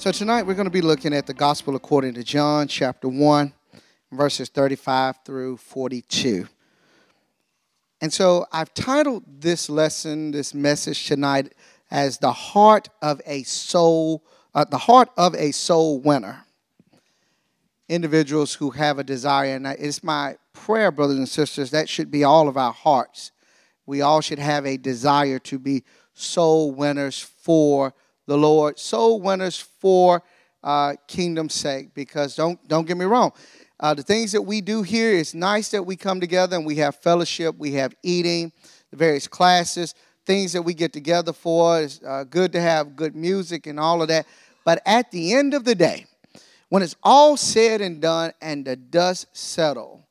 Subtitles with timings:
[0.00, 3.52] So tonight we're going to be looking at the gospel according to John chapter 1,
[4.10, 6.48] verses 35 through 42.
[8.00, 11.52] And so I've titled this lesson, this message tonight,
[11.90, 14.24] as the heart of a soul,
[14.54, 16.46] uh, the heart of a soul winner.
[17.86, 22.24] Individuals who have a desire, and it's my prayer, brothers and sisters, that should be
[22.24, 23.32] all of our hearts.
[23.84, 27.92] We all should have a desire to be soul winners for
[28.30, 30.22] the Lord, soul winners for
[30.62, 31.92] uh, kingdom's sake.
[31.94, 33.32] Because don't don't get me wrong,
[33.80, 36.76] uh, the things that we do here is nice that we come together and we
[36.76, 38.52] have fellowship, we have eating,
[38.92, 41.80] the various classes, things that we get together for.
[41.80, 44.26] It's uh, good to have good music and all of that.
[44.64, 46.06] But at the end of the day,
[46.68, 50.06] when it's all said and done and the dust settle,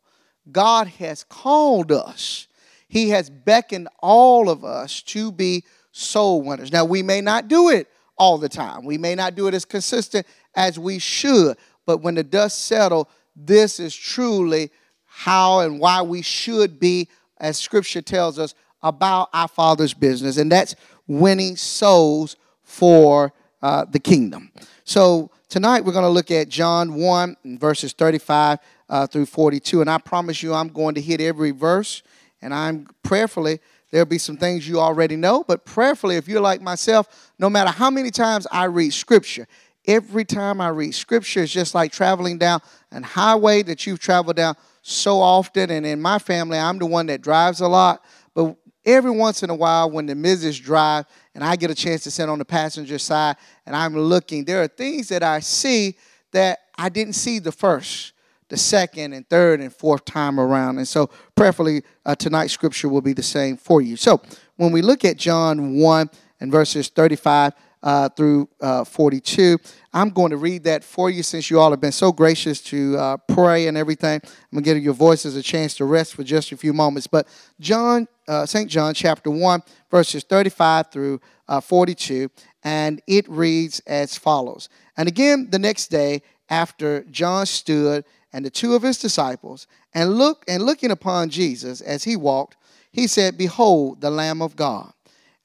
[0.52, 2.48] God has called us.
[2.90, 6.74] He has beckoned all of us to be soul winners.
[6.74, 7.88] Now, we may not do it
[8.20, 8.84] all the time.
[8.84, 13.08] We may not do it as consistent as we should, but when the dust settles,
[13.36, 14.70] this is truly
[15.06, 17.08] how and why we should be,
[17.40, 18.54] as scripture tells us,
[18.84, 20.76] about our Father's business, and that's
[21.08, 24.52] winning souls for uh, the kingdom.
[24.84, 28.60] So tonight we're going to look at John 1, verses 35
[28.90, 32.04] uh, through 42, and I promise you I'm going to hit every verse,
[32.42, 33.60] and I'm prayerfully
[33.92, 37.72] There'll be some things you already know, but prayerfully, if you're like myself, no matter
[37.72, 39.48] how many times I read scripture,
[39.88, 44.36] every time I read scripture, it's just like traveling down an highway that you've traveled
[44.36, 45.72] down so often.
[45.72, 48.04] And in my family, I'm the one that drives a lot.
[48.36, 50.62] But every once in a while, when the Mrs.
[50.62, 54.46] drive and I get a chance to sit on the passenger side and I'm looking,
[54.46, 55.98] there are things that I see
[56.32, 58.14] that I didn't see the first
[58.50, 60.78] the second and third and fourth time around.
[60.78, 63.96] And so, prayerfully, uh, tonight's scripture will be the same for you.
[63.96, 64.22] So,
[64.58, 66.10] when we look at John 1
[66.42, 69.58] and verses 35 uh, through uh, 42,
[69.94, 72.98] I'm going to read that for you since you all have been so gracious to
[72.98, 74.20] uh, pray and everything.
[74.24, 77.08] I'm going to give your voices a chance to rest for just a few moments.
[77.08, 77.28] But
[77.60, 78.70] John, uh, St.
[78.70, 82.30] John, chapter 1, verses 35 through uh, 42,
[82.64, 84.70] and it reads as follows.
[84.98, 90.16] And again, the next day, after John stood and the two of his disciples, and
[90.18, 92.58] look and looking upon Jesus as he walked,
[92.92, 94.94] he said, Behold the Lamb of God.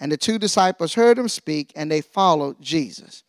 [0.00, 3.22] And the two disciples heard him speak, and they followed Jesus.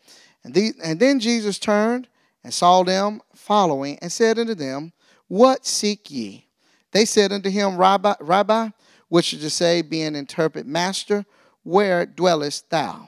[0.43, 2.07] And, the, and then Jesus turned
[2.43, 4.93] and saw them following, and said unto them,
[5.27, 6.47] What seek ye?
[6.91, 8.69] They said unto him, Rabbi, Rabbi
[9.09, 11.25] which is to say, being interpret, Master,
[11.63, 13.07] where dwellest thou?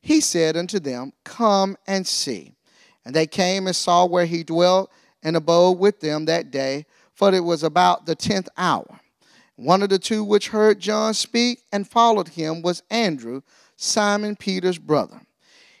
[0.00, 2.54] He said unto them, Come and see.
[3.04, 4.90] And they came and saw where he dwelt
[5.24, 9.00] and abode with them that day, for it was about the tenth hour.
[9.56, 13.40] One of the two which heard John speak and followed him was Andrew,
[13.76, 15.22] Simon Peter's brother.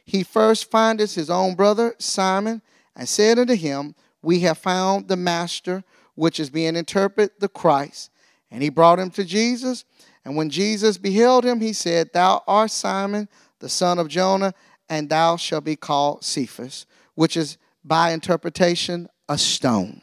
[0.04, 2.62] He first findeth his own brother Simon
[2.96, 5.82] and said unto him, We have found the Master,
[6.14, 8.10] which is being interpreted the Christ.
[8.50, 9.84] And he brought him to Jesus.
[10.24, 13.28] And when Jesus beheld him, he said, Thou art Simon,
[13.58, 14.54] the son of Jonah,
[14.88, 20.02] and thou shalt be called Cephas, which is by interpretation a stone.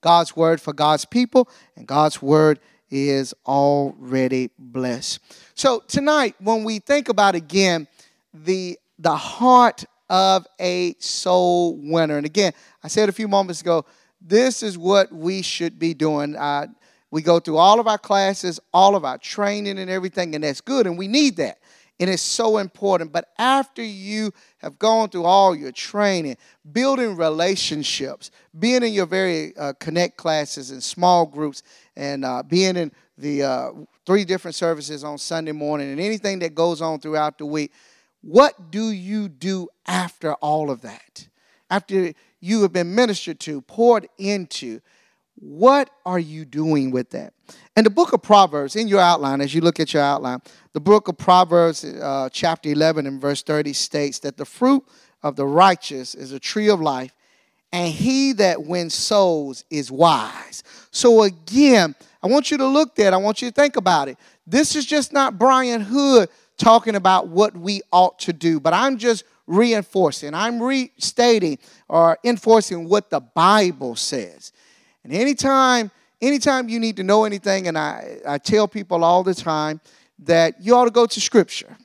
[0.00, 2.58] God's word for God's people, and God's word
[2.90, 5.20] is already blessed.
[5.54, 7.88] So tonight, when we think about again
[8.34, 12.52] the the heart of a soul winner, and again,
[12.84, 13.86] I said a few moments ago,
[14.20, 16.36] this is what we should be doing.
[16.36, 16.66] Uh,
[17.10, 20.60] we go through all of our classes, all of our training, and everything, and that's
[20.60, 21.58] good, and we need that
[22.00, 23.12] and it's so important.
[23.12, 26.36] But after you have gone through all your training,
[26.72, 31.62] building relationships, being in your very uh, connect classes and small groups,
[31.96, 33.70] and uh, being in the uh,
[34.06, 37.72] three different services on Sunday morning, and anything that goes on throughout the week,
[38.22, 41.28] what do you do after all of that?
[41.70, 44.80] After you have been ministered to, poured into,
[45.36, 47.32] what are you doing with that?
[47.76, 50.40] And the book of Proverbs, in your outline, as you look at your outline,
[50.72, 54.84] the book of Proverbs, uh, chapter 11 and verse 30 states that the fruit
[55.22, 57.14] of the righteous is a tree of life,
[57.72, 60.62] and he that wins souls is wise.
[60.90, 64.18] So, again, I want you to look at I want you to think about it.
[64.46, 68.98] This is just not Brian Hood talking about what we ought to do, but I'm
[68.98, 71.58] just reinforcing, I'm restating
[71.88, 74.52] or enforcing what the Bible says.
[75.04, 75.90] And anytime,
[76.20, 79.80] anytime you need to know anything, and I, I tell people all the time
[80.20, 81.76] that you ought to go to Scripture.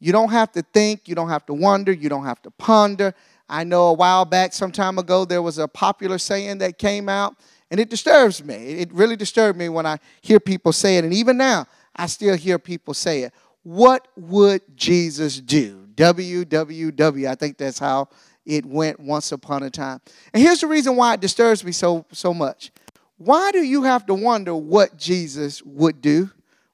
[0.00, 3.14] You don't have to think, you don't have to wonder, you don't have to ponder.
[3.48, 7.08] I know a while back, some time ago, there was a popular saying that came
[7.08, 7.36] out,
[7.70, 8.54] and it disturbs me.
[8.54, 12.36] It really disturbs me when I hear people say it, and even now, I still
[12.36, 13.32] hear people say it.
[13.62, 15.86] What would Jesus do?
[15.94, 17.28] WWW.
[17.28, 18.08] I think that's how
[18.44, 20.00] it went once upon a time.
[20.32, 22.70] And here's the reason why it disturbs me so so much.
[23.18, 26.30] Why do you have to wonder what Jesus would do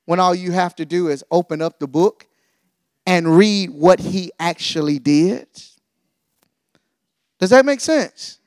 [0.06, 2.26] when all you have to do is open up the book
[3.06, 5.46] and read what he actually did?
[7.38, 8.38] Does that make sense?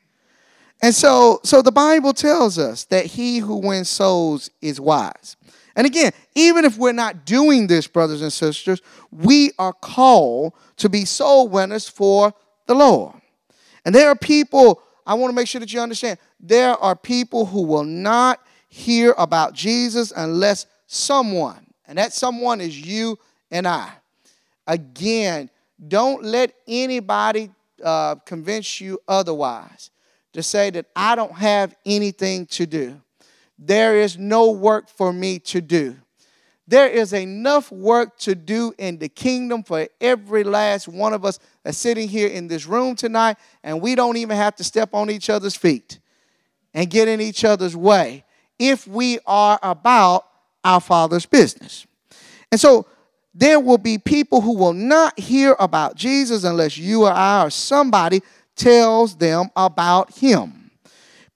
[0.81, 5.37] And so so the Bible tells us that he who wins souls is wise.
[5.75, 8.81] And again, even if we're not doing this, brothers and sisters,
[9.11, 12.33] we are called to be soul winners for
[12.67, 13.15] the Lord.
[13.85, 17.45] And there are people, I want to make sure that you understand, there are people
[17.45, 23.17] who will not hear about Jesus unless someone, and that someone is you
[23.49, 23.91] and I.
[24.67, 25.49] Again,
[25.87, 27.49] don't let anybody
[27.83, 29.89] uh, convince you otherwise
[30.33, 33.01] to say that I don't have anything to do.
[33.57, 35.97] There is no work for me to do.
[36.67, 41.39] There is enough work to do in the kingdom for every last one of us
[41.63, 45.09] that's sitting here in this room tonight, and we don't even have to step on
[45.09, 45.99] each other's feet
[46.73, 48.23] and get in each other's way
[48.57, 50.25] if we are about
[50.63, 51.85] our Father's business.
[52.51, 52.87] And so
[53.33, 57.49] there will be people who will not hear about Jesus unless you or I or
[57.49, 58.21] somebody
[58.55, 60.71] tells them about him.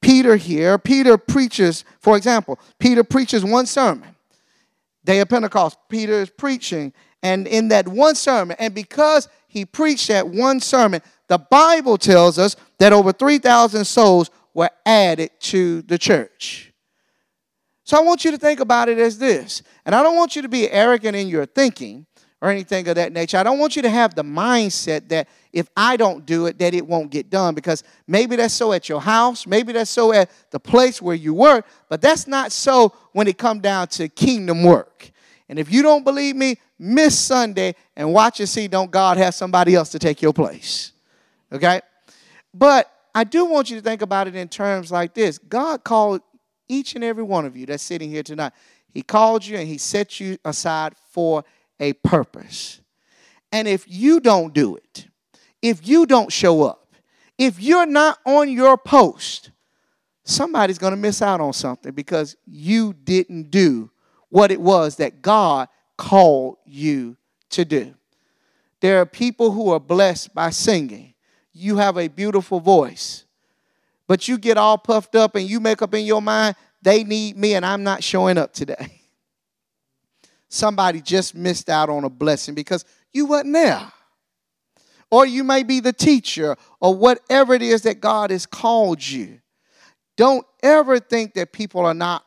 [0.01, 4.09] Peter here, Peter preaches, for example, Peter preaches one sermon.
[5.03, 6.93] Day of Pentecost, Peter is preaching,
[7.23, 12.37] and in that one sermon, and because he preached that one sermon, the Bible tells
[12.37, 16.73] us that over 3,000 souls were added to the church.
[17.85, 20.41] So I want you to think about it as this, and I don't want you
[20.41, 22.05] to be arrogant in your thinking
[22.41, 23.37] or anything of that nature.
[23.37, 26.73] I don't want you to have the mindset that if I don't do it, that
[26.73, 27.55] it won't get done.
[27.55, 31.33] Because maybe that's so at your house, maybe that's so at the place where you
[31.33, 35.11] work, but that's not so when it come down to kingdom work.
[35.47, 39.33] And if you don't believe me, miss Sunday and watch and see don't God have
[39.33, 40.91] somebody else to take your place.
[41.51, 41.81] Okay?
[42.53, 45.37] But I do want you to think about it in terms like this.
[45.37, 46.21] God called
[46.67, 48.53] each and every one of you that's sitting here tonight.
[48.93, 51.43] He called you and he set you aside for
[51.79, 52.81] a purpose.
[53.51, 55.07] And if you don't do it,
[55.61, 56.93] if you don't show up,
[57.37, 59.51] if you're not on your post,
[60.23, 63.91] somebody's going to miss out on something because you didn't do
[64.29, 67.17] what it was that God called you
[67.51, 67.93] to do.
[68.81, 71.13] There are people who are blessed by singing.
[71.53, 73.25] You have a beautiful voice,
[74.07, 77.37] but you get all puffed up and you make up in your mind, they need
[77.37, 79.01] me and I'm not showing up today.
[80.49, 83.91] Somebody just missed out on a blessing because you wasn't there
[85.11, 89.39] or you may be the teacher, or whatever it is that God has called you.
[90.17, 92.25] Don't ever think that people are not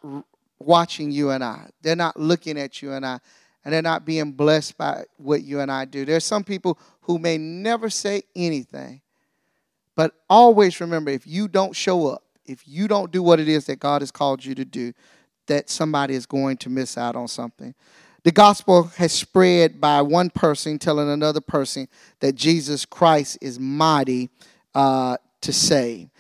[0.59, 1.69] watching you and I.
[1.83, 3.19] They're not looking at you and I,
[3.65, 6.05] and they're not being blessed by what you and I do.
[6.05, 9.01] There's some people who may never say anything,
[9.95, 13.67] but always remember if you don't show up, if you don't do what it is
[13.67, 14.93] that God has called you to do,
[15.47, 17.75] that somebody is going to miss out on something.
[18.25, 21.89] The gospel has spread by one person telling another person
[22.21, 24.29] that Jesus Christ is mighty
[24.75, 26.11] uh, to save.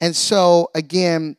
[0.00, 1.36] And so, again,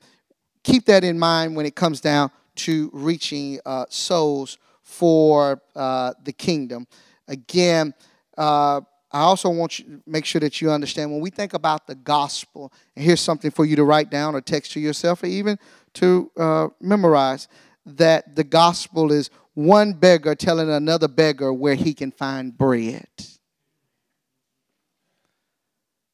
[0.64, 4.58] keep that in mind when it comes down to reaching uh, souls
[4.98, 6.88] for uh, the kingdom.
[7.28, 7.94] Again,
[8.36, 11.86] uh, I also want you to make sure that you understand when we think about
[11.86, 15.28] the gospel, and here's something for you to write down or text to yourself or
[15.28, 15.60] even
[15.94, 17.48] to uh, memorize
[17.86, 23.08] that the gospel is one beggar telling another beggar where he can find bread.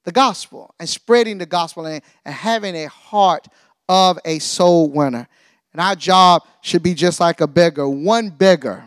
[0.04, 3.48] The gospel and spreading the gospel and, and having a heart
[3.88, 5.28] of a soul winner.
[5.74, 8.86] And our job should be just like a beggar, one beggar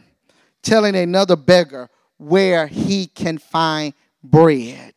[0.62, 1.88] telling another beggar
[2.18, 4.94] where he can find bread.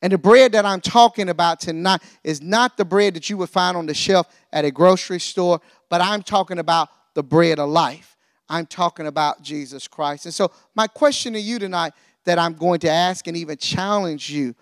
[0.00, 3.50] And the bread that I'm talking about tonight is not the bread that you would
[3.50, 7.68] find on the shelf at a grocery store, but I'm talking about the bread of
[7.68, 8.16] life.
[8.48, 10.24] I'm talking about Jesus Christ.
[10.24, 11.92] And so, my question to you tonight
[12.24, 14.54] that I'm going to ask and even challenge you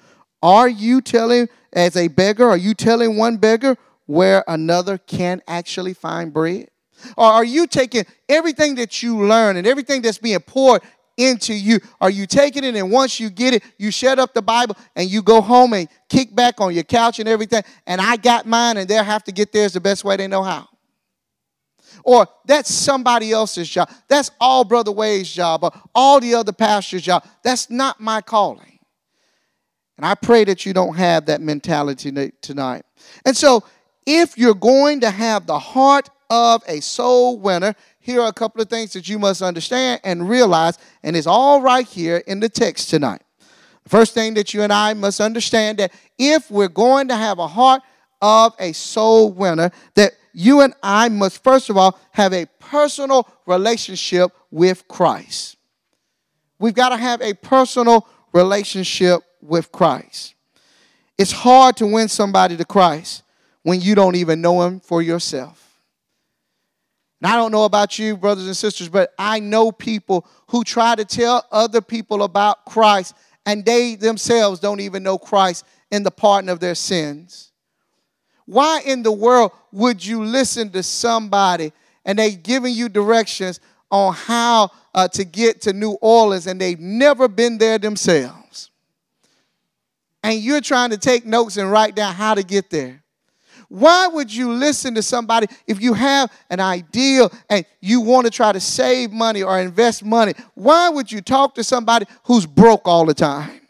[0.42, 3.76] are you telling, as a beggar, are you telling one beggar
[4.07, 6.69] where another can actually find bread?
[7.17, 10.83] Or are you taking everything that you learn and everything that's being poured
[11.17, 11.79] into you?
[12.01, 15.11] Are you taking it and once you get it, you shut up the Bible and
[15.11, 17.63] you go home and kick back on your couch and everything?
[17.87, 20.43] And I got mine and they'll have to get theirs the best way they know
[20.43, 20.69] how
[22.07, 23.91] or that's somebody else's job.
[24.09, 27.25] That's all Brother Wade's job or all the other pastors' job.
[27.43, 28.79] That's not my calling.
[29.97, 32.85] And I pray that you don't have that mentality tonight.
[33.25, 33.65] And so,
[34.07, 38.63] if you're going to have the heart of a soul winner, here are a couple
[38.63, 42.49] of things that you must understand and realize, and it's all right here in the
[42.49, 43.23] text tonight.
[43.89, 47.47] First thing that you and I must understand that if we're going to have a
[47.47, 47.83] heart
[48.23, 53.29] of a soul winner, that you and I must first of all have a personal
[53.47, 55.57] relationship with Christ.
[56.59, 60.35] We've got to have a personal relationship with Christ.
[61.19, 63.23] It's hard to win somebody to Christ
[63.67, 65.77] when you don't even know him for yourself.
[67.21, 70.95] And I don't know about you, brothers and sisters, but I know people who try
[70.95, 76.13] to tell other people about Christ and they themselves don't even know Christ in the
[76.13, 77.51] pardon of their sins.
[78.45, 81.73] Why in the world would you listen to somebody
[82.05, 83.59] and they giving you directions
[83.91, 88.71] on how uh, to get to New Orleans and they've never been there themselves?
[90.23, 93.03] And you're trying to take notes and write down how to get there.
[93.69, 98.31] Why would you listen to somebody if you have an ideal and you want to
[98.31, 100.35] try to save money or invest money?
[100.55, 103.61] Why would you talk to somebody who's broke all the time?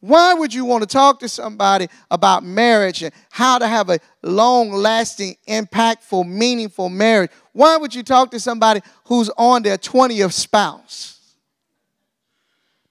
[0.00, 3.98] Why would you want to talk to somebody about marriage and how to have a
[4.22, 7.30] long lasting, impactful, meaningful marriage?
[7.52, 11.36] Why would you talk to somebody who's on their 20th spouse?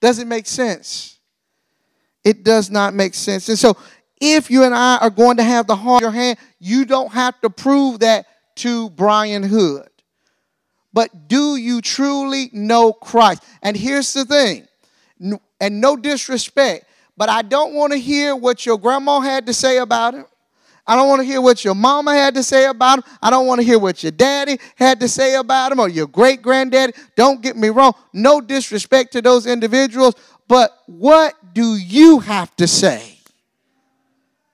[0.02, 1.20] Doesn't make sense.
[2.24, 3.48] It does not make sense.
[3.48, 3.78] And so
[4.24, 7.12] if you and I are going to have the heart in your hand, you don't
[7.12, 8.26] have to prove that
[8.56, 9.90] to Brian Hood.
[10.94, 13.44] But do you truly know Christ?
[13.62, 14.66] And here's the thing,
[15.60, 16.86] and no disrespect,
[17.18, 20.26] but I don't want to hear what your grandma had to say about him.
[20.88, 23.04] I don't want to hear what your mama had to say about him.
[23.22, 26.08] I don't want to hear what your daddy had to say about him or your
[26.08, 26.94] great granddaddy.
[27.16, 27.94] Don't get me wrong.
[28.14, 30.16] No disrespect to those individuals,
[30.48, 33.13] but what do you have to say?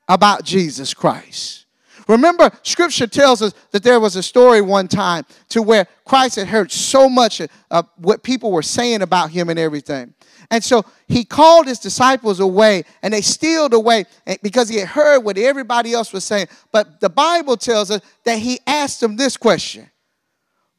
[0.10, 1.68] About Jesus Christ.
[2.08, 6.48] Remember, scripture tells us that there was a story one time to where Christ had
[6.48, 7.40] heard so much
[7.70, 10.16] of what people were saying about him and everything.
[10.50, 14.06] And so he called his disciples away and they stealed away
[14.42, 16.48] because he had heard what everybody else was saying.
[16.72, 19.88] But the Bible tells us that he asked them this question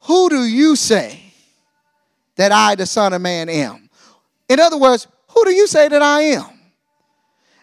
[0.01, 1.33] Who do you say
[2.35, 3.89] that I, the Son of Man, am?
[4.49, 6.60] In other words, who do you say that I am?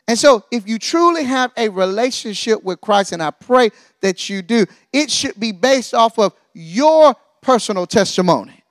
[0.09, 3.69] And so, if you truly have a relationship with Christ, and I pray
[4.01, 8.65] that you do, it should be based off of your personal testimony.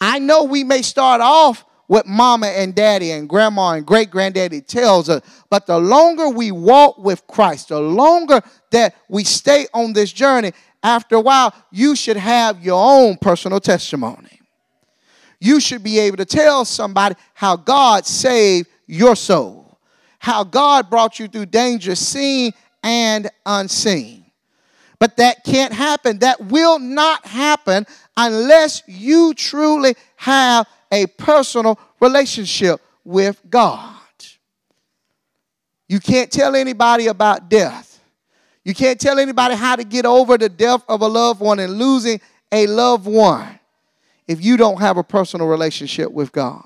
[0.00, 4.62] I know we may start off with mama and daddy and grandma and great granddaddy
[4.62, 8.40] tells us, but the longer we walk with Christ, the longer
[8.70, 10.52] that we stay on this journey,
[10.82, 14.40] after a while, you should have your own personal testimony.
[15.40, 19.63] You should be able to tell somebody how God saved your soul
[20.24, 22.52] how God brought you through danger seen
[22.82, 24.24] and unseen.
[24.98, 26.20] But that can't happen.
[26.20, 27.84] That will not happen
[28.16, 34.00] unless you truly have a personal relationship with God.
[35.88, 38.00] You can't tell anybody about death.
[38.64, 41.74] You can't tell anybody how to get over the death of a loved one and
[41.74, 42.18] losing
[42.50, 43.60] a loved one
[44.26, 46.64] if you don't have a personal relationship with God.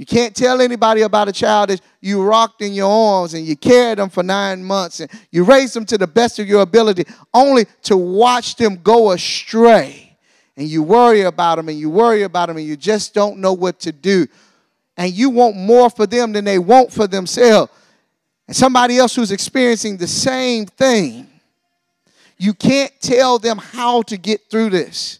[0.00, 3.54] You can't tell anybody about a child that you rocked in your arms and you
[3.54, 7.04] carried them for nine months and you raised them to the best of your ability
[7.34, 10.16] only to watch them go astray.
[10.56, 13.52] And you worry about them and you worry about them and you just don't know
[13.52, 14.26] what to do.
[14.96, 17.70] And you want more for them than they want for themselves.
[18.46, 21.28] And somebody else who's experiencing the same thing,
[22.38, 25.18] you can't tell them how to get through this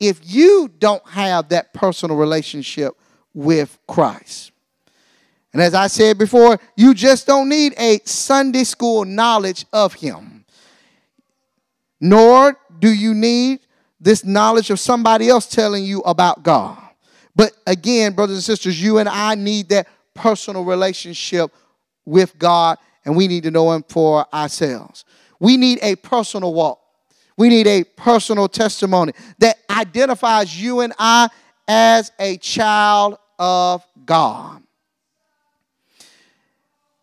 [0.00, 2.96] if you don't have that personal relationship
[3.34, 4.52] with Christ.
[5.52, 10.44] And as I said before, you just don't need a Sunday school knowledge of Him,
[12.00, 13.60] nor do you need
[14.00, 16.78] this knowledge of somebody else telling you about God.
[17.36, 21.52] But again, brothers and sisters, you and I need that personal relationship
[22.04, 25.04] with God, and we need to know Him for ourselves.
[25.38, 26.80] We need a personal walk.
[27.36, 31.28] We need a personal testimony that identifies you and I
[31.72, 34.60] as a child of God.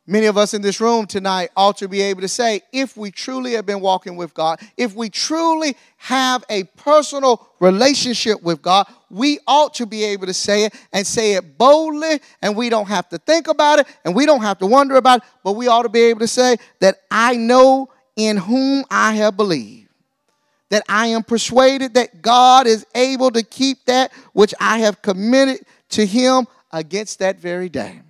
[0.05, 3.09] Many of us in this room tonight ought to be able to say, if we
[3.09, 8.87] truly have been walking with God, if we truly have a personal relationship with God,
[9.09, 12.89] we ought to be able to say it and say it boldly, and we don't
[12.89, 15.69] have to think about it and we don't have to wonder about it, but we
[15.69, 19.86] ought to be able to say that I know in whom I have believed
[20.69, 25.65] that I am persuaded that God is able to keep that which I have committed
[25.89, 28.01] to Him against that very day.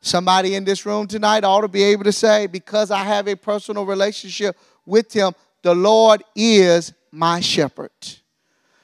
[0.00, 3.36] Somebody in this room tonight ought to be able to say, because I have a
[3.36, 4.56] personal relationship
[4.86, 7.90] with Him, the Lord is my shepherd.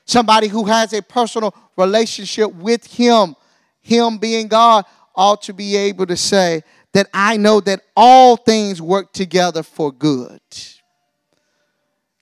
[0.04, 3.34] Somebody who has a personal relationship with Him,
[3.80, 4.84] Him being God,
[5.14, 9.90] ought to be able to say that I know that all things work together for
[9.90, 10.40] good.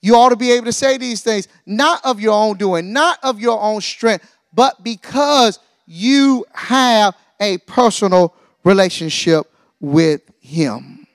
[0.05, 3.17] You ought to be able to say these things, not of your own doing, not
[3.23, 5.57] of your own strength, but because
[5.87, 11.07] you have a personal relationship with Him.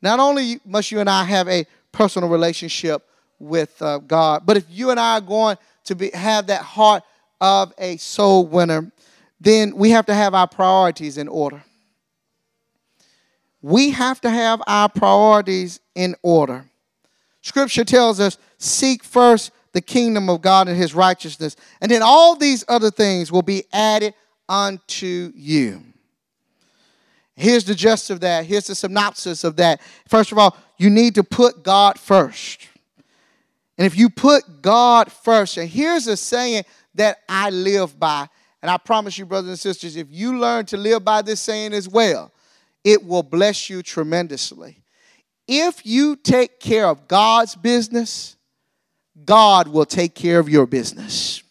[0.00, 3.06] Not only must you and I have a personal relationship
[3.38, 7.02] with uh, God, but if you and I are going to be, have that heart
[7.38, 8.90] of a soul winner,
[9.38, 11.62] then we have to have our priorities in order.
[13.60, 16.64] We have to have our priorities in order.
[17.46, 22.34] Scripture tells us seek first the kingdom of God and his righteousness, and then all
[22.34, 24.14] these other things will be added
[24.48, 25.80] unto you.
[27.36, 28.46] Here's the gist of that.
[28.46, 29.80] Here's the synopsis of that.
[30.08, 32.66] First of all, you need to put God first.
[33.78, 36.64] And if you put God first, and here's a saying
[36.96, 38.26] that I live by,
[38.60, 41.74] and I promise you, brothers and sisters, if you learn to live by this saying
[41.74, 42.32] as well,
[42.82, 44.82] it will bless you tremendously.
[45.48, 48.36] If you take care of God's business,
[49.24, 51.42] God will take care of your business.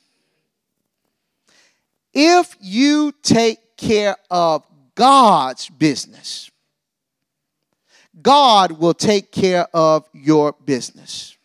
[2.13, 4.63] If you take care of
[4.95, 6.49] God's business.
[8.21, 11.37] God will take care of your business.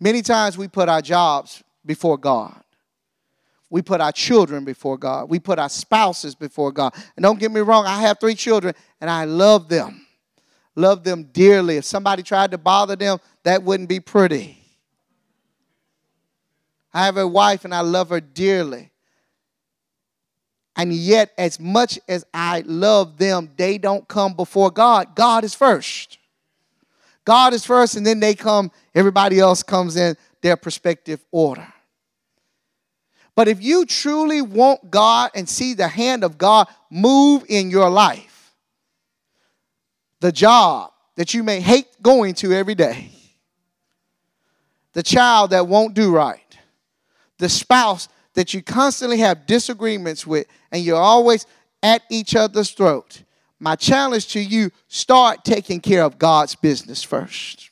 [0.00, 2.60] Many times we put our jobs before God.
[3.70, 5.28] We put our children before God.
[5.28, 6.94] We put our spouses before God.
[7.16, 10.06] And don't get me wrong, I have three children and I love them.
[10.74, 11.76] Love them dearly.
[11.76, 14.58] If somebody tried to bother them, that wouldn't be pretty.
[16.90, 18.92] I have a wife and I love her dearly.
[20.74, 25.14] And yet, as much as I love them, they don't come before God.
[25.14, 26.16] God is first.
[27.26, 31.68] God is first, and then they come, everybody else comes in their perspective order.
[33.34, 37.90] But if you truly want God and see the hand of God move in your
[37.90, 38.33] life,
[40.24, 43.10] the job that you may hate going to every day,
[44.94, 46.56] the child that won't do right,
[47.36, 51.44] the spouse that you constantly have disagreements with and you're always
[51.82, 53.22] at each other's throat,
[53.60, 57.68] my challenge to you start taking care of God's business first.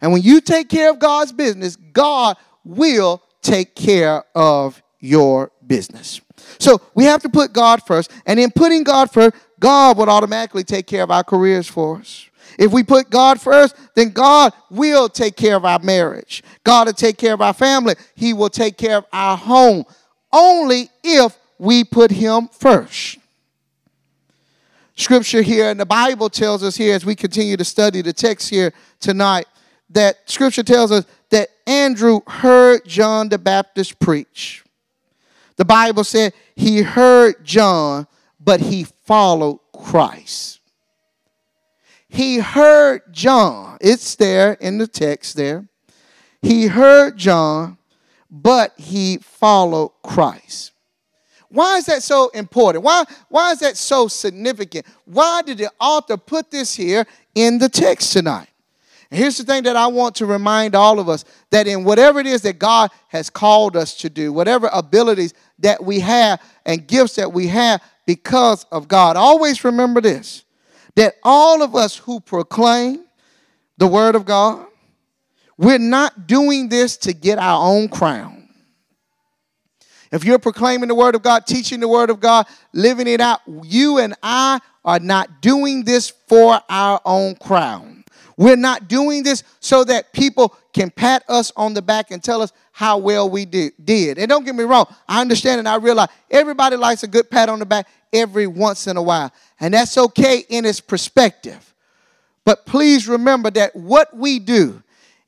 [0.00, 6.22] And when you take care of God's business, God will take care of your business.
[6.58, 10.64] So we have to put God first, and in putting God first, God would automatically
[10.64, 12.28] take care of our careers for us.
[12.58, 16.42] If we put God first, then God will take care of our marriage.
[16.62, 17.96] God will take care of our family.
[18.14, 19.84] He will take care of our home.
[20.32, 23.18] Only if we put Him first.
[24.96, 28.48] Scripture here, and the Bible tells us here as we continue to study the text
[28.48, 29.46] here tonight,
[29.90, 34.63] that Scripture tells us that Andrew heard John the Baptist preach.
[35.56, 38.06] The Bible said he heard John,
[38.40, 40.60] but he followed Christ.
[42.08, 43.78] He heard John.
[43.80, 45.66] It's there in the text there.
[46.42, 47.78] He heard John,
[48.30, 50.72] but he followed Christ.
[51.48, 52.84] Why is that so important?
[52.84, 54.86] Why, why is that so significant?
[55.04, 58.48] Why did the author put this here in the text tonight?
[59.10, 62.18] And here's the thing that I want to remind all of us that in whatever
[62.18, 66.86] it is that God has called us to do, whatever abilities that we have and
[66.86, 70.44] gifts that we have because of God, always remember this
[70.96, 73.04] that all of us who proclaim
[73.78, 74.66] the word of God,
[75.56, 78.48] we're not doing this to get our own crown.
[80.12, 83.40] If you're proclaiming the word of God, teaching the word of God, living it out,
[83.64, 87.93] you and I are not doing this for our own crown.
[88.36, 92.42] We're not doing this so that people can pat us on the back and tell
[92.42, 94.18] us how well we did.
[94.18, 97.48] And don't get me wrong, I understand and I realize everybody likes a good pat
[97.48, 99.32] on the back every once in a while.
[99.60, 101.74] And that's okay in its perspective.
[102.44, 104.82] But please remember that what we do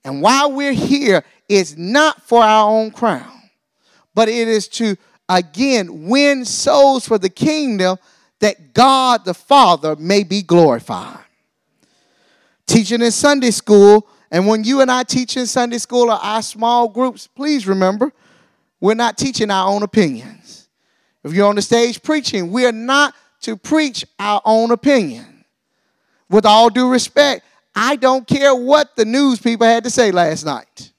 [0.05, 3.51] and why we're here is not for our own crown,
[4.15, 4.97] but it is to,
[5.29, 7.99] again, win souls for the kingdom
[8.41, 11.26] that God the Father may be glorified.
[12.67, 16.43] Teaching in Sunday school, and when you and I teach in Sunday school or our
[16.43, 18.13] small groups, please remember,
[18.81, 20.69] we're not teaching our own opinions.
[21.23, 25.45] If you're on the stage preaching, we are not to preach our own opinion.
[26.29, 30.45] With all due respect, I don't care what the news people had to say last
[30.45, 30.93] night.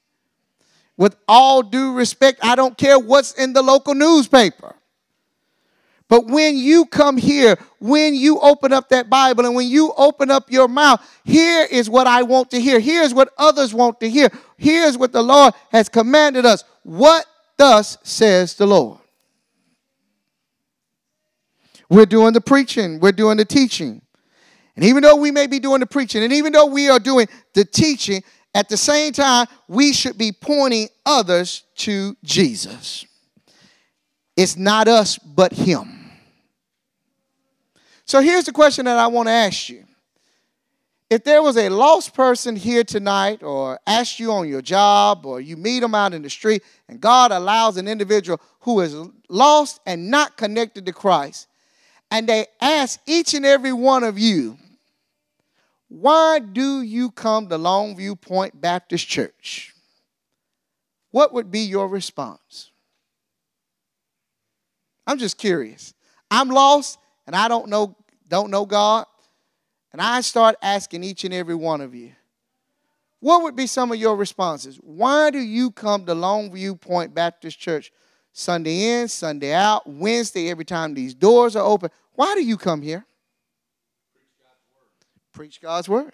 [0.96, 4.77] With all due respect, I don't care what's in the local newspaper.
[6.10, 10.32] But when you come here, when you open up that Bible and when you open
[10.32, 12.80] up your mouth, here is what I want to hear.
[12.80, 14.30] Here's what others want to hear.
[14.58, 16.63] Here's what the Lord has commanded us.
[16.84, 17.26] What
[17.58, 19.00] thus says the Lord?
[21.89, 24.02] We're doing the preaching, we're doing the teaching.
[24.76, 27.28] And even though we may be doing the preaching, and even though we are doing
[27.54, 33.06] the teaching, at the same time, we should be pointing others to Jesus.
[34.36, 35.97] It's not us, but Him.
[38.08, 39.84] So here's the question that I want to ask you.
[41.10, 45.39] If there was a lost person here tonight, or asked you on your job, or
[45.39, 48.96] you meet them out in the street, and God allows an individual who is
[49.30, 51.48] lost and not connected to Christ,
[52.10, 54.58] and they ask each and every one of you,
[55.89, 59.74] why do you come to Longview Point Baptist Church?
[61.12, 62.72] What would be your response?
[65.06, 65.93] I'm just curious.
[66.30, 67.96] I'm lost and I don't know
[68.28, 69.06] don't know God.
[69.92, 72.12] And I start asking each and every one of you,
[73.20, 74.78] what would be some of your responses?
[74.78, 77.92] Why do you come to Longview Point Baptist Church
[78.32, 81.90] Sunday in, Sunday out, Wednesday every time these doors are open?
[82.13, 83.06] Why do you come here?
[85.32, 86.13] Preach God's word.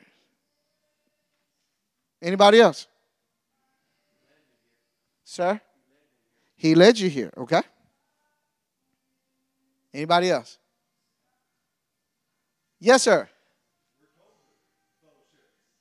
[2.21, 2.87] Anybody else?
[5.25, 5.59] Sir?
[6.55, 7.61] He led you here, okay?
[9.93, 10.57] Anybody else?
[12.83, 13.29] Yes, sir.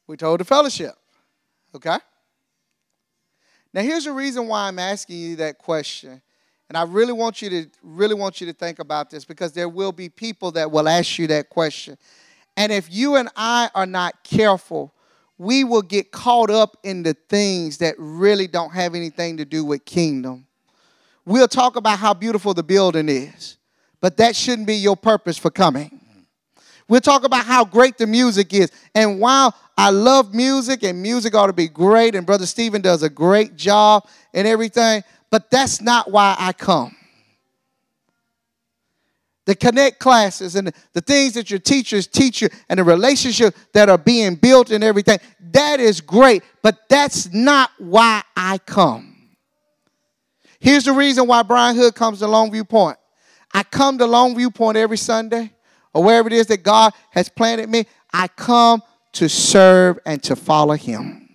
[0.07, 0.95] We told the fellowship.
[1.75, 1.97] Okay?
[3.75, 6.23] Now here's the reason why I'm asking you that question.
[6.69, 9.69] And I really want you to really want you to think about this because there
[9.69, 11.99] will be people that will ask you that question.
[12.57, 14.95] And if you and I are not careful,
[15.39, 19.65] we will get caught up in the things that really don't have anything to do
[19.65, 20.47] with kingdom.
[21.25, 23.57] We'll talk about how beautiful the building is,
[24.01, 26.02] but that shouldn't be your purpose for coming.
[26.93, 28.71] We'll talk about how great the music is.
[28.95, 33.03] And while I love music and music ought to be great, and Brother Stephen does
[33.03, 36.95] a great job and everything, but that's not why I come.
[39.47, 43.89] The connect classes and the things that your teachers teach you and the relationships that
[43.89, 45.19] are being built and everything
[45.53, 49.17] that is great but that's not why i come.
[50.61, 52.99] Here's the reason why brian hood comes to longview point.
[53.55, 55.53] I come to longview point every sunday
[55.95, 60.35] or wherever it is that god has planted me i come to serve and to
[60.37, 61.29] follow him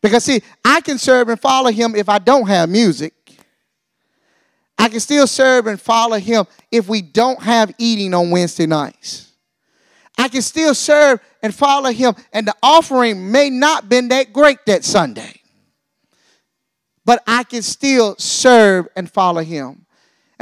[0.00, 3.14] because see i can serve and follow him if i don't have music
[4.82, 9.32] I can still serve and follow him if we don't have eating on Wednesday nights.
[10.18, 14.58] I can still serve and follow him, and the offering may not been that great
[14.66, 15.40] that Sunday.
[17.04, 19.81] But I can still serve and follow him.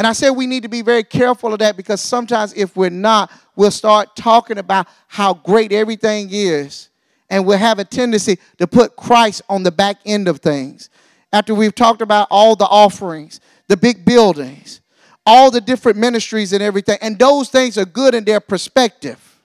[0.01, 2.89] And I said we need to be very careful of that because sometimes if we're
[2.89, 6.89] not, we'll start talking about how great everything is.
[7.29, 10.89] And we'll have a tendency to put Christ on the back end of things.
[11.35, 14.81] After we've talked about all the offerings, the big buildings,
[15.27, 16.97] all the different ministries and everything.
[17.03, 19.39] And those things are good in their perspective.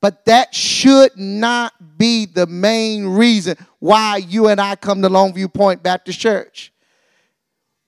[0.00, 5.52] But that should not be the main reason why you and I come to Longview
[5.52, 6.72] Point Baptist Church.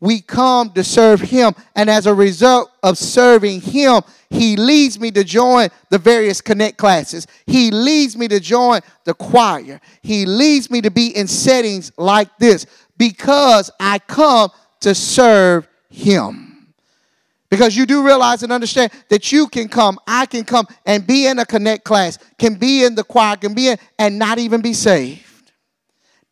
[0.00, 5.10] We come to serve Him, and as a result of serving Him, He leads me
[5.12, 7.26] to join the various connect classes.
[7.46, 9.80] He leads me to join the choir.
[10.02, 16.46] He leads me to be in settings like this because I come to serve him.
[17.50, 21.26] Because you do realize and understand that you can come, I can come and be
[21.26, 24.60] in a connect class, can be in the choir, can be in, and not even
[24.60, 25.52] be saved.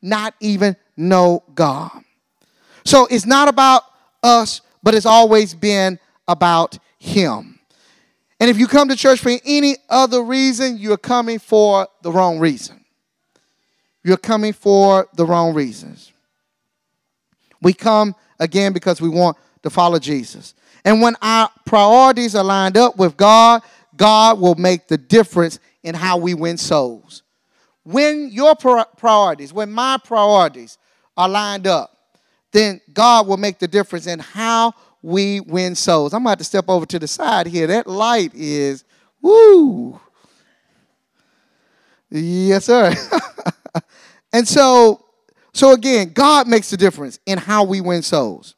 [0.01, 2.05] Not even know God.
[2.89, 3.83] So it's not about
[4.23, 7.61] us, but it's always been about Him.
[8.41, 12.39] And if you come to church for any other reason, you're coming for the wrong
[12.39, 12.83] reason.
[14.03, 16.15] You're coming for the wrong reasons.
[17.61, 20.55] We come again because we want to follow Jesus.
[20.83, 23.61] And when our priorities are lined up with God,
[23.99, 27.23] God will make the difference in how we win souls.
[27.85, 30.79] When your priorities, when my priorities
[31.19, 31.98] are lined up,
[32.53, 36.13] then God will make the difference in how we win souls.
[36.13, 37.67] I'm about to step over to the side here.
[37.67, 38.85] That light is,
[39.23, 40.01] woo.
[42.11, 42.95] Yes, sir.
[44.33, 45.05] and so
[45.59, 48.55] so again, God makes the difference in how we win souls.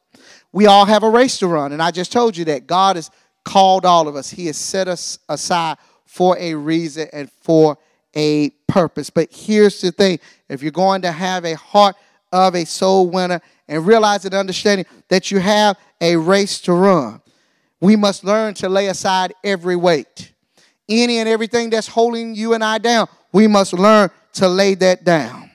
[0.51, 3.09] We all have a race to run, and I just told you that God has
[3.43, 4.29] called all of us.
[4.29, 7.77] He has set us aside for a reason and for
[8.15, 9.09] a purpose.
[9.09, 11.95] But here's the thing if you're going to have a heart
[12.31, 17.21] of a soul winner and realize and understanding that you have a race to run.
[17.79, 20.31] We must learn to lay aside every weight.
[20.87, 25.03] Any and everything that's holding you and I down, we must learn to lay that
[25.03, 25.49] down.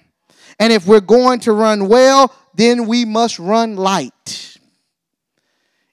[0.58, 4.56] And if we're going to run well, then we must run light.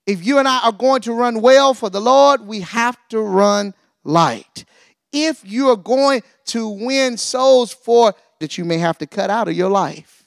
[0.06, 3.22] If you and I are going to run well for the Lord, we have to
[3.22, 4.66] run light.
[5.12, 9.48] If you are going to win souls for that you may have to cut out
[9.48, 10.23] of your life.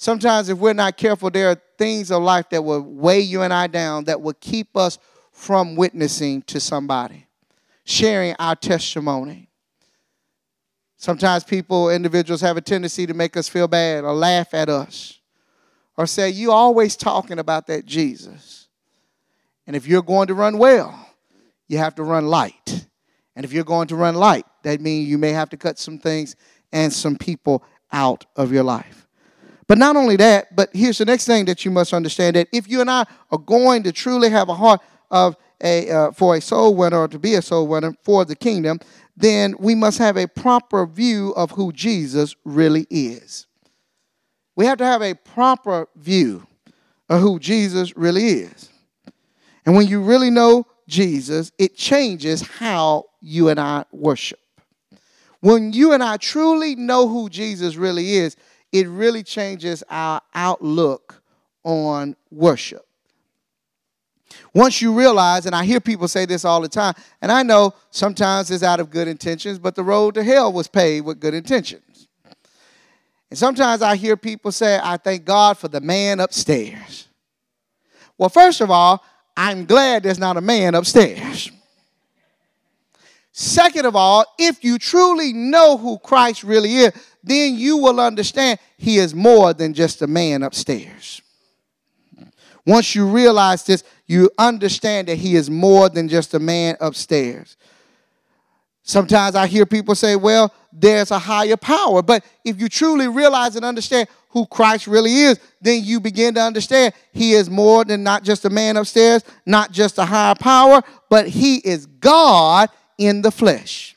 [0.00, 3.52] Sometimes, if we're not careful, there are things of life that will weigh you and
[3.52, 4.98] I down, that will keep us
[5.30, 7.26] from witnessing to somebody,
[7.84, 9.50] sharing our testimony.
[10.96, 15.20] Sometimes people, individuals, have a tendency to make us feel bad or laugh at us
[15.98, 18.68] or say, You always talking about that Jesus.
[19.66, 21.10] And if you're going to run well,
[21.68, 22.86] you have to run light.
[23.36, 25.98] And if you're going to run light, that means you may have to cut some
[25.98, 26.36] things
[26.72, 28.99] and some people out of your life.
[29.70, 32.68] But not only that, but here's the next thing that you must understand that if
[32.68, 34.80] you and I are going to truly have a heart
[35.12, 38.34] of a uh, for a soul winner or to be a soul winner for the
[38.34, 38.80] kingdom,
[39.16, 43.46] then we must have a proper view of who Jesus really is.
[44.56, 46.48] We have to have a proper view
[47.08, 48.70] of who Jesus really is.
[49.64, 54.40] And when you really know Jesus, it changes how you and I worship.
[55.38, 58.36] When you and I truly know who Jesus really is,
[58.72, 61.22] it really changes our outlook
[61.64, 62.86] on worship.
[64.54, 67.74] Once you realize, and I hear people say this all the time, and I know
[67.90, 71.34] sometimes it's out of good intentions, but the road to hell was paved with good
[71.34, 72.08] intentions.
[73.30, 77.06] And sometimes I hear people say, I thank God for the man upstairs.
[78.18, 79.04] Well, first of all,
[79.36, 81.50] I'm glad there's not a man upstairs.
[83.32, 88.58] Second of all, if you truly know who Christ really is, then you will understand
[88.76, 91.20] he is more than just a man upstairs.
[92.66, 97.56] Once you realize this, you understand that he is more than just a man upstairs.
[98.82, 102.02] Sometimes I hear people say, well, there's a higher power.
[102.02, 106.40] But if you truly realize and understand who Christ really is, then you begin to
[106.40, 110.82] understand he is more than not just a man upstairs, not just a higher power,
[111.08, 113.96] but he is God in the flesh.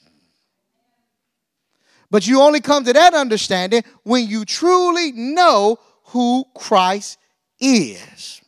[2.14, 7.18] But you only come to that understanding when you truly know who Christ
[7.60, 8.40] is.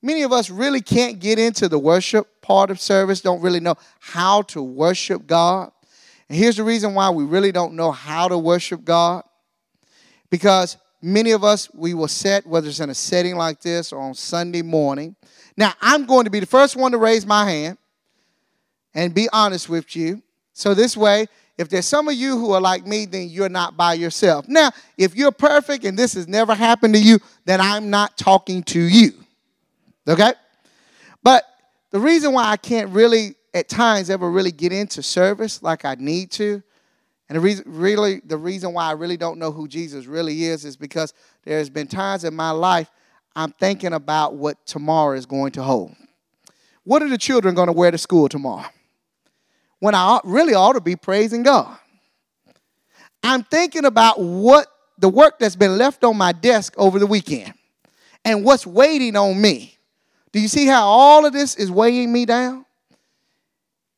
[0.00, 3.74] Many of us really can't get into the worship part of service, don't really know
[3.98, 5.72] how to worship God.
[6.28, 9.24] And here's the reason why we really don't know how to worship God.
[10.30, 14.00] Because many of us, we will set, whether it's in a setting like this or
[14.00, 15.16] on Sunday morning.
[15.56, 17.78] Now, I'm going to be the first one to raise my hand
[18.94, 20.22] and be honest with you.
[20.52, 21.26] So, this way,
[21.60, 24.48] if there's some of you who are like me, then you're not by yourself.
[24.48, 28.62] Now, if you're perfect and this has never happened to you, then I'm not talking
[28.62, 29.12] to you.
[30.08, 30.32] Okay?
[31.22, 31.44] But
[31.90, 35.96] the reason why I can't really, at times, ever really get into service like I
[35.98, 36.62] need to,
[37.28, 40.64] and the reason, really, the reason why I really don't know who Jesus really is,
[40.64, 41.12] is because
[41.44, 42.90] there's been times in my life
[43.36, 45.94] I'm thinking about what tomorrow is going to hold.
[46.84, 48.64] What are the children going to wear to school tomorrow?
[49.80, 51.76] When I really ought to be praising God.
[53.22, 54.66] I'm thinking about what
[54.98, 57.54] the work that's been left on my desk over the weekend
[58.24, 59.78] and what's waiting on me.
[60.32, 62.64] Do you see how all of this is weighing me down?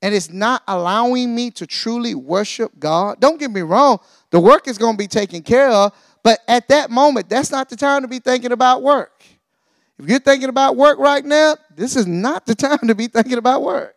[0.00, 3.20] And it's not allowing me to truly worship God.
[3.20, 3.98] Don't get me wrong,
[4.30, 5.92] the work is going to be taken care of,
[6.24, 9.22] but at that moment, that's not the time to be thinking about work.
[9.98, 13.38] If you're thinking about work right now, this is not the time to be thinking
[13.38, 13.94] about work.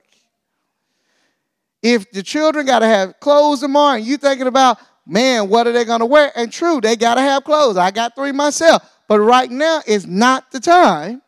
[1.87, 5.71] If the children got to have clothes tomorrow and you thinking about, man, what are
[5.71, 6.31] they going to wear?
[6.35, 7.77] And true, they got to have clothes.
[7.77, 8.81] I got three myself.
[9.07, 11.21] But right now is not the time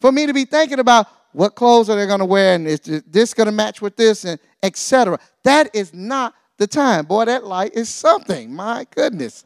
[0.00, 2.80] for me to be thinking about what clothes are they going to wear and is
[2.80, 5.18] this going to match with this and etc.
[5.42, 7.04] That is not the time.
[7.04, 8.54] Boy, that light is something.
[8.54, 9.44] My goodness.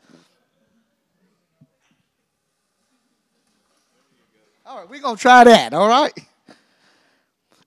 [4.65, 6.17] All right, we're going to try that, all right?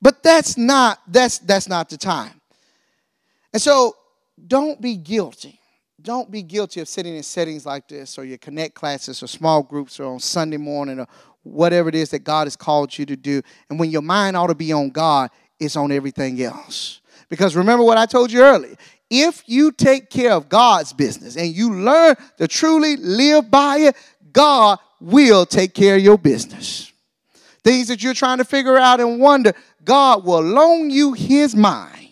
[0.02, 2.37] But that's not that's that's not the time.
[3.54, 3.96] And so
[4.46, 5.60] don't be guilty.
[6.02, 9.64] Don't be guilty of sitting in settings like this or your connect classes or small
[9.64, 11.08] groups or on Sunday morning or
[11.44, 13.42] whatever it is that God has called you to do.
[13.70, 17.02] And when your mind ought to be on God, it's on everything else.
[17.30, 18.76] Because remember what I told you earlier.
[19.10, 23.96] If you take care of God's business and you learn to truly live by it,
[24.32, 26.92] God will take care of your business.
[27.64, 32.07] Things that you're trying to figure out and wonder, God will loan you his mind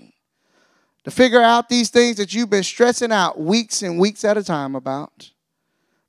[1.05, 4.43] to figure out these things that you've been stressing out weeks and weeks at a
[4.43, 5.31] time about.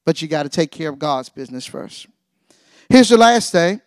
[0.06, 2.06] But you got to take care of God's business first.
[2.88, 3.82] Here's the last thing.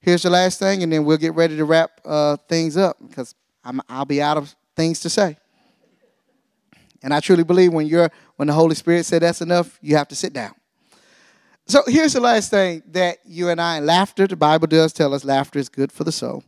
[0.00, 3.34] Here's the last thing, and then we'll get ready to wrap uh, things up because
[3.62, 5.36] I'm, I'll be out of things to say.
[7.02, 10.08] And I truly believe when you're when the Holy Spirit said that's enough, you have
[10.08, 10.54] to sit down.
[11.66, 15.24] So here's the last thing that you and I, laughter, the Bible does tell us
[15.24, 16.42] laughter is good for the soul.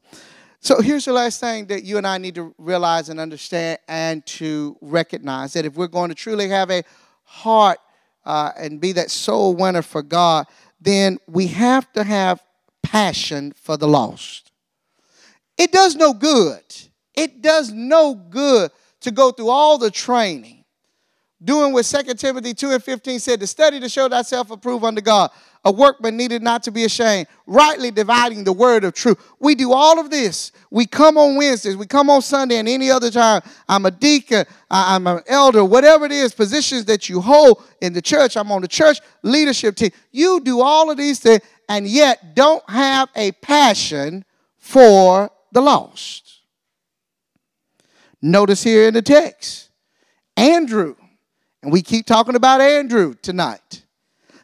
[0.61, 4.25] So here's the last thing that you and I need to realize and understand and
[4.27, 6.83] to recognize that if we're going to truly have a
[7.25, 7.79] heart
[8.25, 10.47] uh, and be that soul winner for God,
[10.81, 12.43] then we have to have
[12.83, 14.51] passion for the lost.
[15.57, 16.63] It does no good.
[17.15, 20.57] It does no good to go through all the training
[21.43, 25.01] doing what 2 Timothy 2 and 15 said to study to show thyself approved unto
[25.01, 25.31] God,
[25.67, 29.19] a workman needed not to be ashamed, rightly dividing the word of truth.
[29.41, 30.53] We do all of this.
[30.71, 33.43] We come on Wednesdays, we come on Sunday, and any other time.
[33.69, 38.01] I'm a deacon, I'm an elder, whatever it is, positions that you hold in the
[38.01, 38.37] church.
[38.37, 39.91] I'm on the church leadership team.
[40.13, 44.25] You do all of these things and yet don't have a passion
[44.57, 46.43] for the lost.
[48.23, 49.71] Notice here in the text,
[50.37, 50.95] Andrew
[51.67, 53.83] and we keep talking about Andrew tonight.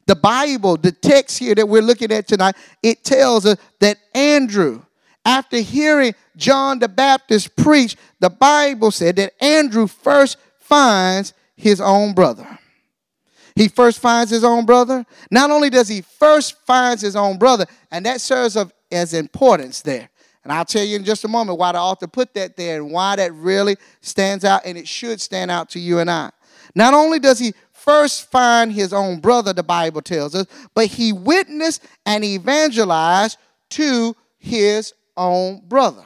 [0.07, 4.83] The Bible, the text here that we're looking at tonight, it tells us that Andrew,
[5.25, 12.15] after hearing John the Baptist preach, the Bible said that Andrew first finds his own
[12.15, 12.59] brother.
[13.55, 15.05] He first finds his own brother.
[15.31, 19.83] Not only does he first finds his own brother, and that serves of as importance
[19.83, 20.09] there.
[20.43, 22.91] And I'll tell you in just a moment why the author put that there and
[22.91, 26.31] why that really stands out, and it should stand out to you and I.
[26.75, 31.13] Not only does he first find his own brother, the Bible tells us, but he
[31.13, 33.39] witnessed and evangelized
[33.71, 36.05] to his own brother.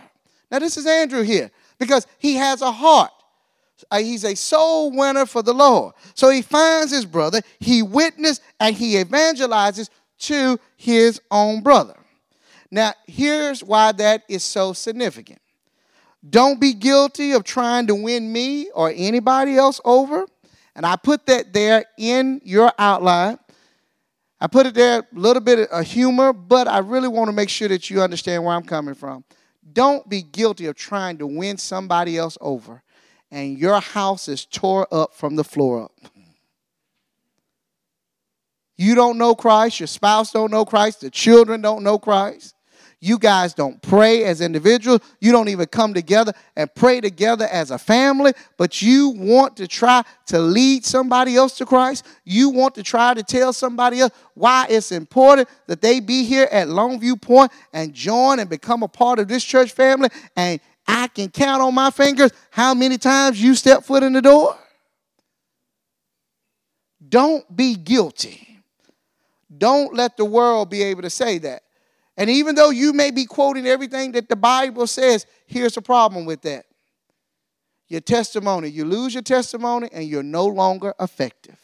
[0.51, 3.11] Now, this is Andrew here because he has a heart.
[3.91, 5.95] Uh, he's a soul winner for the Lord.
[6.15, 11.97] So he finds his brother, he witnessed, and he evangelizes to his own brother.
[12.71, 15.41] Now, here's why that is so significant.
[16.29, 20.27] Don't be guilty of trying to win me or anybody else over
[20.77, 23.39] and I put that there in your outline.
[24.39, 27.49] I put it there, a little bit of humor, but I really want to make
[27.49, 29.25] sure that you understand where I'm coming from.
[29.73, 32.83] Don't be guilty of trying to win somebody else over,
[33.31, 35.93] and your house is tore up from the floor up.
[38.77, 42.55] You don't know Christ, your spouse don't know Christ, the children don't know Christ.
[43.01, 45.03] You guys don't pray as individuals.
[45.21, 49.69] You don't even come together and pray together as a family, but you want to
[49.69, 52.07] try to lead somebody else to Christ.
[52.25, 56.49] You want to try to tell somebody else why it's important that they be here
[56.51, 60.09] at Longview Point and join and become a part of this church family.
[60.35, 64.23] And I can count on my fingers how many times you step foot in the
[64.23, 64.57] door.
[67.07, 68.63] Don't be guilty.
[69.57, 71.63] Don't let the world be able to say that.
[72.17, 76.25] And even though you may be quoting everything that the Bible says, here's the problem
[76.25, 76.67] with that
[77.89, 78.69] your testimony.
[78.69, 81.59] You lose your testimony and you're no longer effective.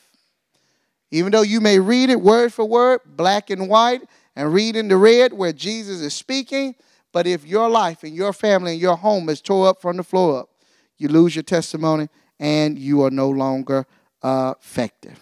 [1.10, 4.02] Even though you may read it word for word, black and white,
[4.36, 6.74] and read in the red where Jesus is speaking,
[7.12, 10.02] but if your life and your family and your home is tore up from the
[10.02, 10.48] floor up,
[10.96, 13.86] you lose your testimony and you are no longer
[14.22, 15.18] uh, effective.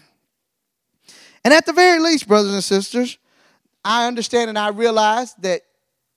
[1.44, 3.18] And at the very least, brothers and sisters,
[3.84, 5.62] I understand and I realize that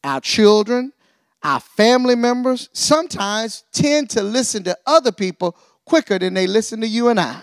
[0.03, 0.91] our children,
[1.43, 6.87] our family members sometimes tend to listen to other people quicker than they listen to
[6.87, 7.41] you and I.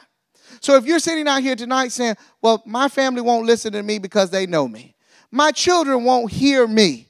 [0.61, 3.99] So if you're sitting out here tonight saying, Well, my family won't listen to me
[3.99, 4.95] because they know me,
[5.31, 7.09] my children won't hear me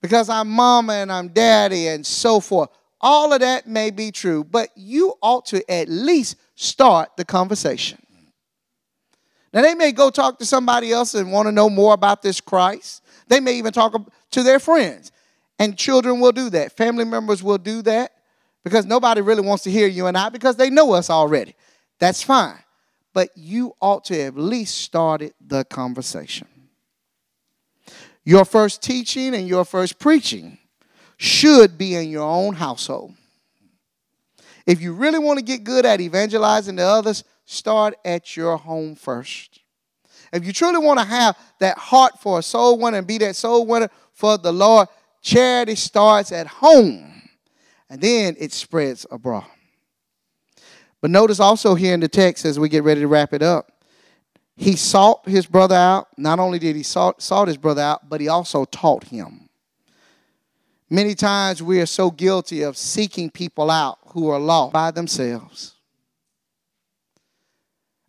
[0.00, 2.70] because I'm mama and I'm daddy and so forth.
[3.00, 7.98] All of that may be true, but you ought to at least start the conversation.
[9.56, 12.42] Now, they may go talk to somebody else and want to know more about this
[12.42, 13.02] Christ.
[13.26, 15.12] They may even talk to their friends.
[15.58, 16.76] And children will do that.
[16.76, 18.12] Family members will do that
[18.64, 21.54] because nobody really wants to hear you and I because they know us already.
[21.98, 22.58] That's fine.
[23.14, 26.48] But you ought to have at least started the conversation.
[28.24, 30.58] Your first teaching and your first preaching
[31.16, 33.14] should be in your own household.
[34.66, 38.94] If you really want to get good at evangelizing to others, start at your home
[38.94, 39.60] first.
[40.32, 43.36] If you truly want to have that heart for a soul winner and be that
[43.36, 44.88] soul winner for the Lord,
[45.22, 47.22] charity starts at home
[47.88, 49.46] and then it spreads abroad.
[51.00, 53.72] But notice also here in the text as we get ready to wrap it up,
[54.56, 56.08] he sought his brother out.
[56.16, 59.48] Not only did he sought, sought his brother out, but he also taught him.
[60.88, 65.75] Many times we are so guilty of seeking people out who are lost by themselves.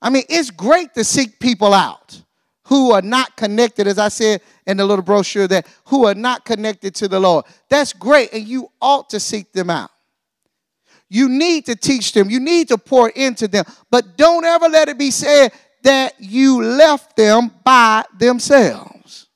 [0.02, 2.22] I mean, it's great to seek people out
[2.66, 6.44] who are not connected, as I said in the little brochure, that who are not
[6.44, 7.46] connected to the Lord.
[7.70, 9.90] That's great, and you ought to seek them out.
[11.10, 14.90] You need to teach them, you need to pour into them, but don't ever let
[14.90, 19.28] it be said that you left them by themselves.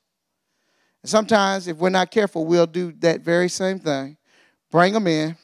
[1.02, 4.18] And sometimes, if we're not careful, we'll do that very same thing.
[4.70, 5.36] Bring them in,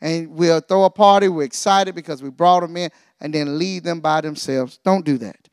[0.00, 1.28] and we'll throw a party.
[1.28, 4.78] We're excited because we brought them in, and then leave them by themselves.
[4.84, 5.48] Don't do that.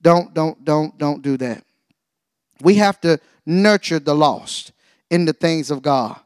[0.00, 1.64] Don't, don't, don't, don't do that.
[2.60, 4.72] We have to nurture the lost
[5.10, 6.18] in the things of God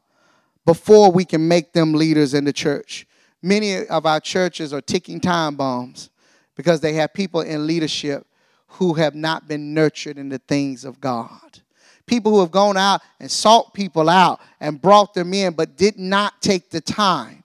[0.65, 3.07] before we can make them leaders in the church.
[3.43, 6.11] Many of our churches are ticking time bombs
[6.57, 8.27] because they have people in leadership
[8.67, 11.61] who have not been nurtured in the things of God.
[12.07, 15.99] People who have gone out and sought people out and brought them in, but did
[15.99, 17.42] not take the time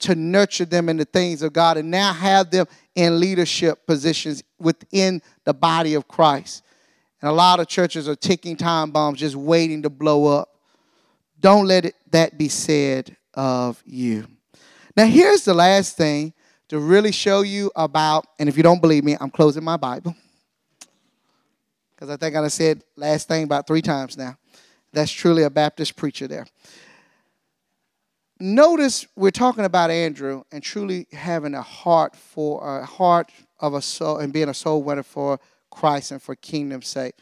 [0.00, 4.42] to nurture them in the things of God and now have them in leadership positions
[4.58, 6.62] within the body of Christ.
[7.20, 10.54] And a lot of churches are ticking time bombs just waiting to blow up.
[11.40, 14.26] Don't let it, that be said of you.
[14.96, 16.32] Now, here's the last thing
[16.68, 20.14] to really show you about, and if you don't believe me, I'm closing my Bible.
[21.94, 24.38] Because I think I said last thing about three times now.
[24.92, 26.46] That's truly a Baptist preacher there.
[28.40, 33.82] Notice we're talking about Andrew and truly having a heart for a heart of a
[33.82, 37.14] soul and being a soul winner for Christ and for kingdom's sake.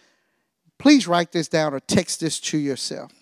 [0.78, 3.12] Please write this down or text this to yourself.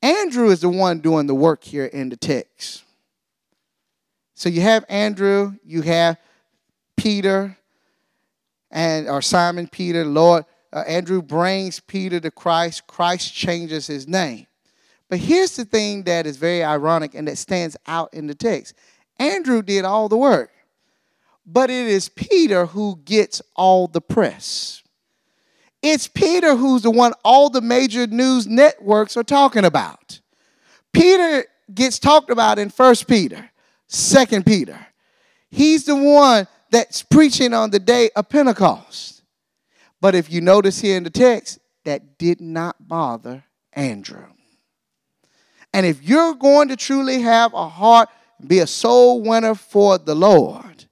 [0.00, 2.84] Andrew is the one doing the work here in the text.
[4.34, 6.18] So you have Andrew, you have
[6.96, 7.56] Peter,
[8.70, 10.04] and or Simon Peter.
[10.04, 12.86] Lord uh, Andrew brings Peter to Christ.
[12.86, 14.46] Christ changes his name.
[15.08, 18.74] But here's the thing that is very ironic and that stands out in the text.
[19.18, 20.50] Andrew did all the work,
[21.46, 24.82] but it is Peter who gets all the press.
[25.82, 30.20] It's Peter who's the one all the major news networks are talking about.
[30.92, 33.50] Peter gets talked about in First Peter.
[33.86, 34.86] Second Peter.
[35.50, 39.22] He's the one that's preaching on the day of Pentecost.
[40.00, 44.26] But if you notice here in the text, that did not bother Andrew.
[45.76, 48.08] And if you're going to truly have a heart,
[48.46, 50.86] be a soul winner for the Lord,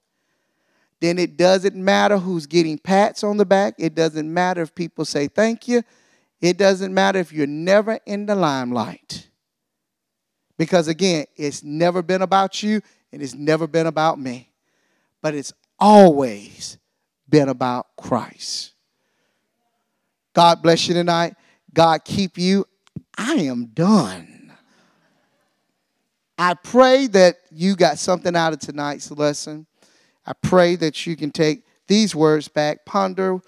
[0.99, 3.73] then it doesn't matter who's getting pats on the back.
[3.79, 5.81] It doesn't matter if people say thank you.
[6.39, 9.27] It doesn't matter if you're never in the limelight.
[10.55, 12.79] Because again, it's never been about you
[13.11, 14.51] and it's never been about me,
[15.19, 16.77] but it's always
[17.27, 18.73] been about Christ.
[20.35, 21.33] God bless you tonight.
[21.73, 22.67] God keep you.
[23.17, 24.34] I am done.
[26.37, 29.65] I pray that you got something out of tonight's lesson.
[30.25, 33.39] I pray that you can take these words back, ponder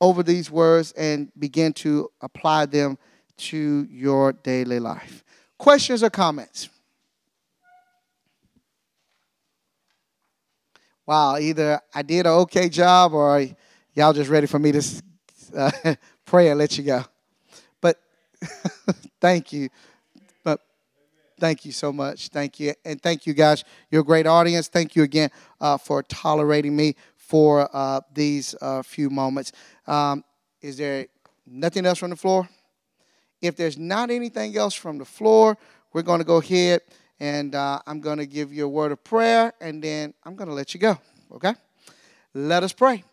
[0.00, 2.98] over these words, and begin to apply them
[3.36, 5.24] to your daily life.
[5.58, 6.68] Questions or comments?
[11.06, 13.46] Wow, either I did an okay job or
[13.94, 14.82] y'all just ready for me to
[15.56, 15.70] uh,
[16.24, 17.04] pray and let you go.
[17.80, 18.00] But
[19.20, 19.68] thank you.
[21.38, 22.28] Thank you so much.
[22.28, 22.72] Thank you.
[22.84, 23.64] And thank you, guys.
[23.90, 24.68] You're a great audience.
[24.68, 25.30] Thank you again
[25.60, 29.52] uh, for tolerating me for uh, these uh, few moments.
[29.86, 30.24] Um,
[30.62, 31.06] is there
[31.46, 32.48] nothing else from the floor?
[33.42, 35.58] If there's not anything else from the floor,
[35.92, 36.80] we're going to go ahead
[37.20, 40.48] and uh, I'm going to give you a word of prayer and then I'm going
[40.48, 40.98] to let you go.
[41.32, 41.54] Okay?
[42.32, 43.04] Let us pray.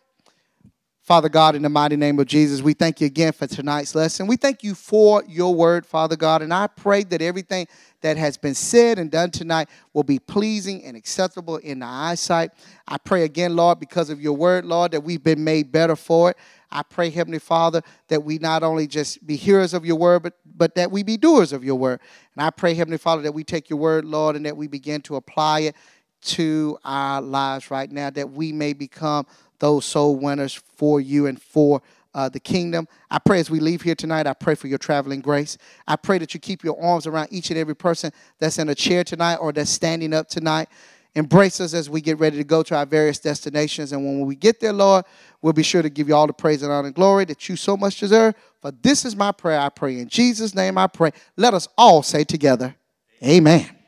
[1.04, 4.26] Father God, in the mighty name of Jesus, we thank you again for tonight's lesson.
[4.26, 7.68] We thank you for your word, Father God, and I pray that everything
[8.04, 12.50] that has been said and done tonight will be pleasing and acceptable in the eyesight.
[12.86, 16.32] I pray again, Lord, because of your word, Lord, that we've been made better for
[16.32, 16.36] it.
[16.70, 20.34] I pray, Heavenly Father, that we not only just be hearers of your word, but,
[20.44, 21.98] but that we be doers of your word.
[22.36, 25.00] And I pray, Heavenly Father, that we take your word, Lord, and that we begin
[25.02, 25.76] to apply it
[26.24, 29.26] to our lives right now, that we may become
[29.60, 31.80] those soul winners for you and for
[32.14, 32.86] uh, the kingdom.
[33.10, 35.58] I pray as we leave here tonight, I pray for your traveling grace.
[35.86, 38.74] I pray that you keep your arms around each and every person that's in a
[38.74, 40.68] chair tonight or that's standing up tonight.
[41.16, 43.92] Embrace us as we get ready to go to our various destinations.
[43.92, 45.04] And when we get there, Lord,
[45.42, 47.54] we'll be sure to give you all the praise and honor and glory that you
[47.54, 48.34] so much deserve.
[48.60, 49.60] For this is my prayer.
[49.60, 51.12] I pray in Jesus' name I pray.
[51.36, 52.74] Let us all say together,
[53.22, 53.83] Amen.